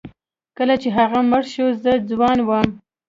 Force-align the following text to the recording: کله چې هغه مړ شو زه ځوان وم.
کله 0.57 0.75
چې 0.81 0.89
هغه 0.97 1.19
مړ 1.29 1.43
شو 1.53 1.67
زه 1.83 1.91
ځوان 2.09 2.37
وم. 2.43 2.67